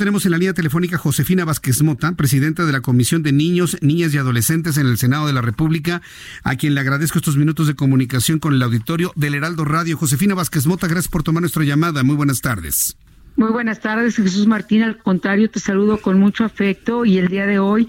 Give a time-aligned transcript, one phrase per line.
[0.00, 4.14] Tenemos en la línea telefónica Josefina Vázquez Mota, presidenta de la Comisión de Niños, Niñas
[4.14, 6.00] y Adolescentes en el Senado de la República,
[6.42, 9.98] a quien le agradezco estos minutos de comunicación con el auditorio del Heraldo Radio.
[9.98, 12.02] Josefina Vázquez Mota, gracias por tomar nuestra llamada.
[12.02, 12.96] Muy buenas tardes.
[13.36, 14.84] Muy buenas tardes, Jesús Martín.
[14.84, 17.86] Al contrario, te saludo con mucho afecto y el día de hoy,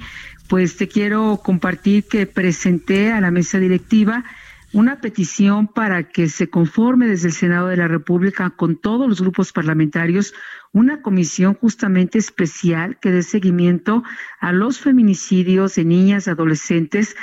[0.49, 4.25] pues te quiero compartir que presenté a la mesa directiva
[4.73, 9.21] una petición para que se conforme desde el Senado de la República con todos los
[9.21, 10.34] grupos parlamentarios
[10.71, 14.04] una comisión justamente especial que dé seguimiento
[14.40, 17.15] a los feminicidios de niñas adolescentes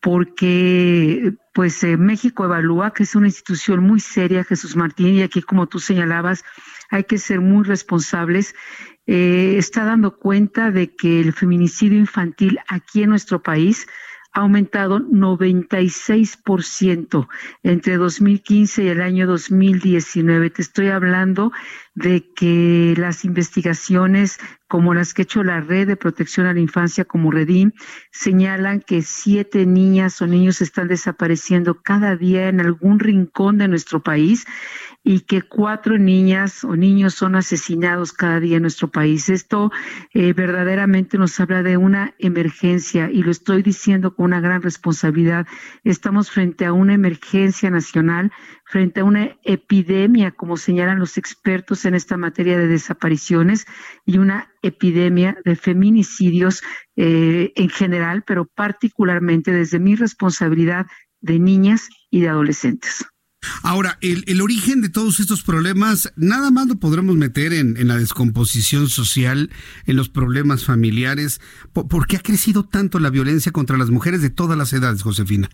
[0.00, 5.40] porque pues eh, México evalúa que es una institución muy seria, Jesús Martín, y aquí
[5.40, 6.44] como tú señalabas,
[6.90, 8.54] hay que ser muy responsables.
[9.06, 13.86] Eh, está dando cuenta de que el feminicidio infantil aquí en nuestro país
[14.34, 17.28] ha aumentado 96%
[17.62, 20.50] entre 2015 y el año 2019.
[20.50, 21.52] Te estoy hablando
[21.94, 26.58] de que las investigaciones como las que ha hecho la Red de Protección a la
[26.58, 27.70] Infancia como Redim
[28.10, 34.02] señalan que siete niñas o niños están desapareciendo cada día en algún rincón de nuestro
[34.02, 34.46] país
[35.06, 39.28] y que cuatro niñas o niños son asesinados cada día en nuestro país.
[39.28, 39.70] Esto
[40.14, 45.46] eh, verdaderamente nos habla de una emergencia y lo estoy diciendo con una gran responsabilidad.
[45.84, 48.32] Estamos frente a una emergencia nacional,
[48.64, 53.66] frente a una epidemia, como señalan los expertos en esta materia de desapariciones,
[54.06, 56.62] y una epidemia de feminicidios
[56.96, 60.86] eh, en general, pero particularmente desde mi responsabilidad
[61.20, 63.06] de niñas y de adolescentes.
[63.62, 68.88] Ahora, el, origen de todos estos problemas, nada más lo podremos meter en, la descomposición
[68.88, 69.50] social,
[69.86, 71.40] en los problemas familiares.
[71.72, 75.48] ¿Por, qué ha crecido tanto la violencia contra las mujeres de todas las edades, Josefina?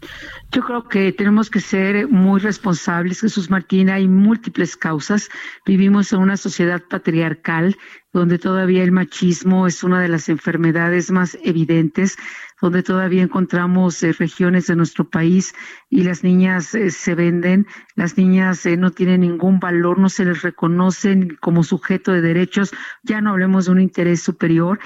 [0.52, 3.90] Yo creo que tenemos que ser muy responsables, Jesús Martín.
[3.90, 5.28] Hay múltiples causas.
[5.66, 7.76] Vivimos en una sociedad patriarcal
[8.12, 12.16] donde todavía el machismo es una de las enfermedades más evidentes,
[12.60, 15.54] donde todavía encontramos eh, regiones de nuestro país
[15.88, 20.24] y las niñas eh, se venden, las niñas eh, no tienen ningún valor, no se
[20.24, 22.72] les reconocen como sujeto de derechos,
[23.02, 24.78] ya no hablemos de un interés superior.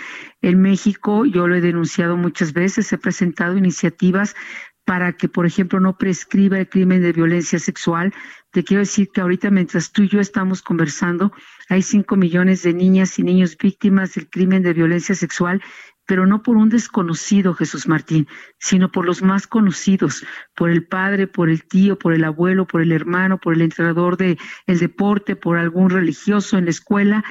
[0.42, 4.36] En México, yo lo he denunciado muchas veces, he presentado iniciativas
[4.84, 8.12] para que, por ejemplo, no prescriba el crimen de violencia sexual.
[8.50, 11.32] Te quiero decir que ahorita, mientras tú y yo estamos conversando,
[11.68, 15.62] hay cinco millones de niñas y niños víctimas del crimen de violencia sexual,
[16.06, 20.24] pero no por un desconocido, Jesús Martín, sino por los más conocidos,
[20.54, 24.16] por el padre, por el tío, por el abuelo, por el hermano, por el entrenador
[24.16, 27.24] de deporte, por algún religioso en la escuela.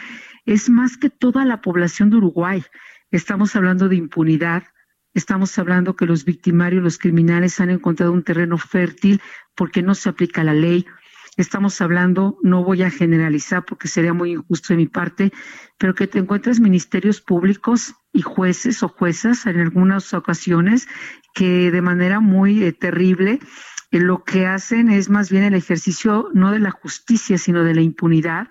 [0.45, 2.63] Es más que toda la población de Uruguay.
[3.11, 4.63] Estamos hablando de impunidad,
[5.13, 9.21] Estamos hablando que los victimarios, los criminales han encontrado un terreno fértil
[9.55, 10.87] porque no se aplica la ley.
[11.35, 15.31] Estamos hablando, no voy a generalizar porque sería muy injusto de mi parte,
[15.79, 20.87] pero que te encuentras ministerios públicos y jueces o juezas en algunas ocasiones
[21.33, 23.39] que de manera muy eh, terrible
[23.89, 27.73] eh, lo que hacen es más bien el ejercicio no de la justicia, sino de
[27.73, 28.47] la impunidad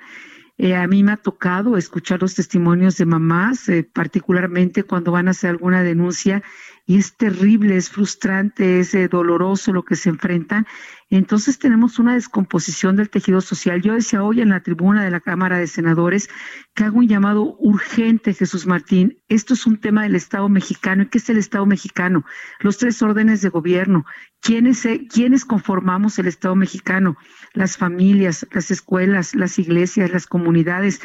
[0.63, 5.27] eh, a mí me ha tocado escuchar los testimonios de mamás, eh, particularmente cuando van
[5.27, 6.45] a hacer alguna denuncia,
[6.87, 10.69] y es terrible, es frustrante, es eh, doloroso lo que se enfrentan.
[11.11, 13.83] Entonces tenemos una descomposición del tejido social.
[13.83, 16.29] Yo decía hoy en la tribuna de la Cámara de Senadores
[16.75, 19.19] que hago un llamado urgente, Jesús Martín.
[19.29, 21.03] Esto es un tema del Estado mexicano.
[21.03, 22.25] ¿Y qué es el Estado mexicano?
[22.61, 24.07] Los tres órdenes de gobierno.
[24.41, 27.17] ¿Quiénes, ¿Quiénes conformamos el Estado mexicano?
[27.55, 31.01] Las familias, las escuelas, las iglesias, las comunidades.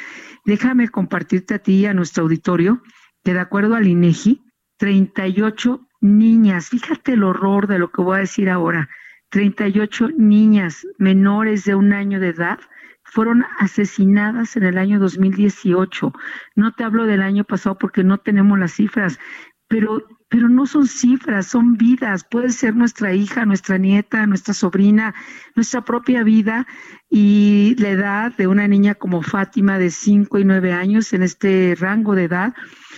[0.46, 2.82] Déjame compartirte a ti y a nuestro auditorio
[3.24, 4.42] que de acuerdo al INEGI,
[4.78, 8.90] 38 niñas, fíjate el horror de lo que voy a decir ahora,
[9.30, 12.60] 38 niñas menores de un año de edad
[13.04, 16.14] fueron asesinadas en el año 2018.
[16.56, 19.20] No te hablo del año pasado porque no tenemos las cifras,
[19.68, 22.26] pero pero no son cifras, son vidas.
[22.30, 25.16] Puede ser nuestra hija, nuestra nieta, nuestra sobrina,
[25.56, 26.68] nuestra propia vida
[27.10, 31.76] y la edad de una niña como Fátima de 5 y 9 años en este
[31.80, 32.54] rango de edad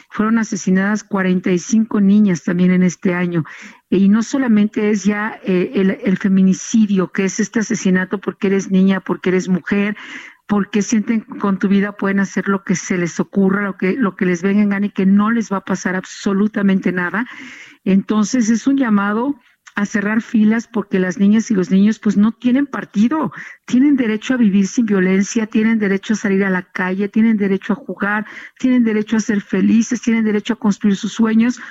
[0.09, 3.45] fueron asesinadas 45 niñas también en este año.
[3.91, 8.71] Y no solamente es ya eh, el, el feminicidio, que es este asesinato porque eres
[8.71, 9.95] niña, porque eres mujer,
[10.49, 14.15] porque sienten con tu vida pueden hacer lo que se les ocurra, lo que, lo
[14.15, 17.27] que les venga en gana y que no les va a pasar absolutamente nada.
[17.83, 19.39] Entonces es un llamado
[19.75, 23.31] a cerrar filas porque las niñas y los niños pues no tienen partido,
[23.65, 27.73] tienen derecho a vivir sin violencia, tienen derecho a salir a la calle, tienen derecho
[27.73, 28.25] a jugar,
[28.57, 31.61] tienen derecho a ser felices, tienen derecho a construir sus sueños.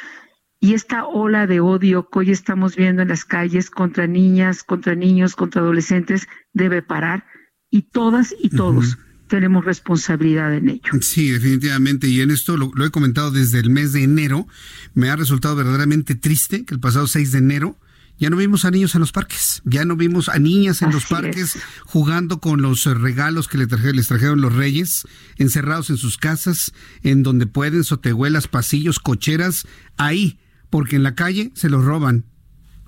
[0.61, 4.95] Y esta ola de odio que hoy estamos viendo en las calles contra niñas, contra
[4.95, 7.25] niños, contra adolescentes, debe parar.
[7.71, 8.97] Y todas y todos
[9.29, 10.91] tenemos responsabilidad en ello.
[11.01, 12.09] Sí, definitivamente.
[12.09, 14.49] Y en esto lo, he comentado desde el mes de enero.
[14.95, 17.79] Me ha resultado verdaderamente triste que el pasado 6 de enero
[18.19, 21.07] ya no vimos a niños en los parques, ya no vimos a niñas en los
[21.07, 25.07] parques jugando con los eh, regalos que les, les trajeron los reyes,
[25.37, 26.73] encerrados en sus casas,
[27.05, 29.69] en donde pueden, sotehuelas, pasillos, cocheras,
[29.99, 32.25] ahí, porque en la calle se los roban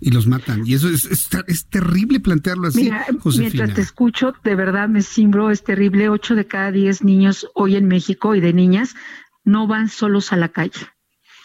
[0.00, 0.66] y los matan.
[0.66, 2.84] Y eso es, es, terrible plantearlo así.
[2.84, 3.06] Mira,
[3.36, 6.08] mientras te escucho, de verdad me simbro, es terrible.
[6.08, 8.94] Ocho de cada diez niños hoy en México y de niñas
[9.44, 10.88] no van solos a la calle.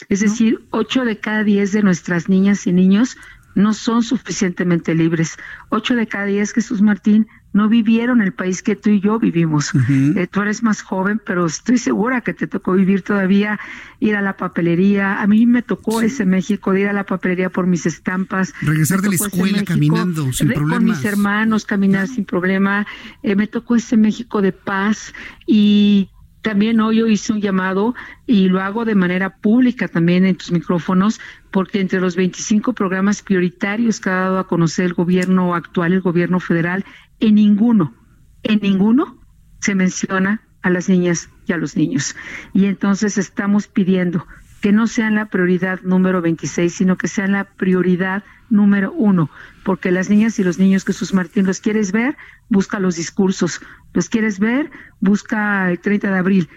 [0.10, 3.18] Es decir, ocho de cada diez de nuestras niñas y niños
[3.56, 5.38] no son suficientemente libres.
[5.70, 9.72] Ocho de cada diez, Jesús Martín, no vivieron el país que tú y yo vivimos.
[9.90, 13.62] Eh, tú eres más joven, pero estoy segura que te tocó vivir todavía,
[14.02, 15.22] ir a la papelería.
[15.22, 18.54] A mí me tocó ese México de ir a la papelería por mis estampas.
[18.62, 20.80] Regresar de la escuela caminando sin problemas.
[20.80, 22.86] Con mis hermanos, caminar sin problema.
[23.24, 25.14] Eh, me tocó ese México de paz
[25.48, 26.10] y
[26.46, 27.96] también hoy yo hice un llamado
[28.28, 31.20] y lo hago de manera pública también en tus micrófonos,
[31.50, 36.02] porque entre los 25 programas prioritarios que ha dado a conocer el gobierno actual, el
[36.02, 36.86] gobierno federal,
[37.20, 37.96] en ninguno,
[38.44, 39.20] en ninguno
[39.60, 42.16] se menciona a las niñas y a los niños.
[42.54, 44.28] Y entonces estamos pidiendo
[44.62, 49.32] que no sean la prioridad número 26, sino que sean la prioridad número uno,
[49.64, 52.16] porque las niñas y los niños, Jesús Martín, los quieres ver,
[52.50, 53.62] busca los discursos,
[53.96, 54.70] los quieres ver,
[55.00, 56.50] busca el 30 de abril,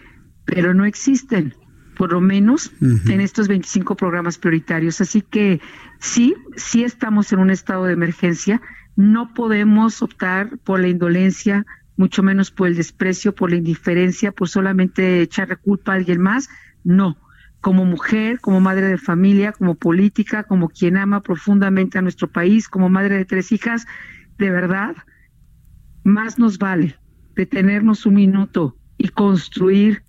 [0.44, 1.54] pero no existen,
[1.96, 5.00] por lo menos en estos 25 programas prioritarios.
[5.00, 5.60] Así que
[6.00, 8.60] sí, sí estamos en un estado de emergencia,
[8.96, 11.64] no podemos optar por la indolencia,
[11.96, 16.48] mucho menos por el desprecio, por la indiferencia, por solamente echarle culpa a alguien más,
[16.82, 17.16] no.
[17.60, 22.68] Como mujer, como madre de familia, como política, como quien ama profundamente a nuestro país,
[22.68, 23.86] como madre de tres hijas,
[24.38, 24.96] de verdad,
[26.02, 26.96] más nos vale
[27.38, 30.02] detenernos un minuto y construir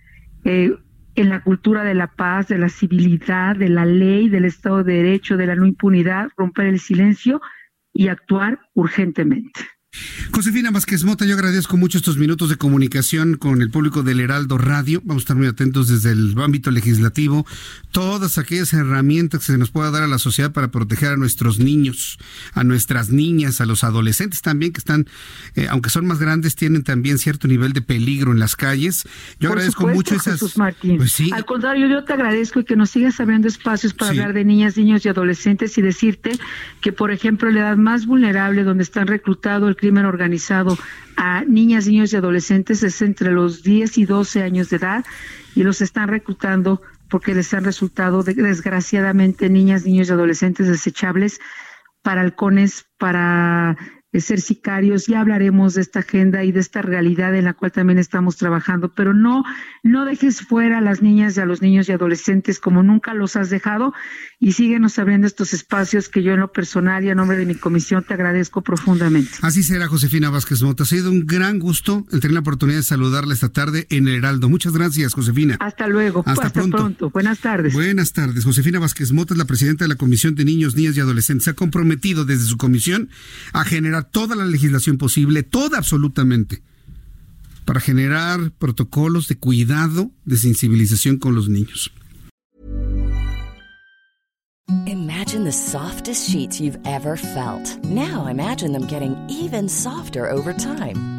[0.45, 0.73] eh,
[1.13, 4.93] en la cultura de la paz, de la civilidad, de la ley, del Estado de
[4.93, 7.39] Derecho, de la no impunidad, romper el silencio
[7.93, 9.61] y actuar urgentemente.
[10.31, 14.59] Josefina Vázquez Mota, yo agradezco mucho estos minutos de comunicación con el público del Heraldo
[14.59, 15.01] Radio.
[15.03, 17.45] Vamos a estar muy atentos desde el ámbito legislativo,
[17.91, 21.57] todas aquellas herramientas que se nos pueda dar a la sociedad para proteger a nuestros
[21.59, 22.19] niños,
[22.53, 25.07] a nuestras niñas, a los adolescentes también, que están,
[25.55, 29.07] eh, aunque son más grandes, tienen también cierto nivel de peligro en las calles.
[29.39, 30.33] Yo agradezco mucho esas.
[30.33, 30.97] Jesús Martín.
[30.97, 31.31] Pues sí.
[31.33, 34.77] Al contrario, yo te agradezco y que nos sigas abriendo espacios para hablar de niñas,
[34.77, 36.37] niños y adolescentes y decirte
[36.81, 40.77] que, por ejemplo, la edad más vulnerable donde están reclutados el crimen organizado
[41.15, 45.05] a niñas, niños y adolescentes es entre los 10 y 12 años de edad
[45.55, 51.39] y los están reclutando porque les han resultado desgraciadamente niñas, niños y adolescentes desechables
[52.01, 53.77] para halcones, para
[54.13, 57.99] ser sicarios, ya hablaremos de esta agenda y de esta realidad en la cual también
[57.99, 59.43] estamos trabajando, pero no,
[59.83, 63.35] no dejes fuera a las niñas y a los niños y adolescentes como nunca los
[63.35, 63.93] has dejado
[64.39, 67.55] y síguenos abriendo estos espacios que yo en lo personal y a nombre de mi
[67.55, 69.31] comisión te agradezco profundamente.
[69.41, 70.83] Así será, Josefina Vázquez Mota.
[70.83, 74.15] Ha sido un gran gusto el tener la oportunidad de saludarla esta tarde en el
[74.15, 74.49] Heraldo.
[74.49, 75.57] Muchas gracias, Josefina.
[75.59, 76.23] Hasta luego.
[76.25, 77.11] Hasta, pronto.
[77.11, 77.73] Buenas tardes.
[77.73, 78.43] Buenas tardes.
[78.43, 81.43] Josefina Vázquez Mota es la presidenta de la Comisión de Niños, Niñas y Adolescentes.
[81.45, 83.09] Se ha comprometido desde su comisión
[83.53, 86.61] a generar toda la legislación posible, toda absolutamente,
[87.65, 91.91] para generar protocolos de cuidado, de sensibilización con los niños.
[94.85, 97.83] Imagine the softest sheets you've ever felt.
[97.85, 101.18] Now imagine them getting even softer over time.